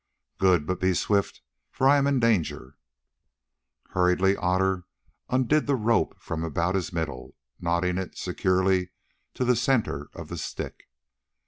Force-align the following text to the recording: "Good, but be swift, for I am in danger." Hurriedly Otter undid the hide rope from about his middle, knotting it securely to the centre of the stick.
"Good, 0.39 0.65
but 0.65 0.79
be 0.79 0.95
swift, 0.95 1.43
for 1.69 1.87
I 1.87 1.97
am 1.97 2.07
in 2.07 2.19
danger." 2.19 2.75
Hurriedly 3.91 4.35
Otter 4.35 4.85
undid 5.29 5.67
the 5.67 5.77
hide 5.77 5.85
rope 5.85 6.19
from 6.19 6.43
about 6.43 6.73
his 6.73 6.91
middle, 6.91 7.35
knotting 7.59 7.99
it 7.99 8.17
securely 8.17 8.89
to 9.35 9.45
the 9.45 9.55
centre 9.55 10.09
of 10.15 10.29
the 10.29 10.39
stick. 10.39 10.89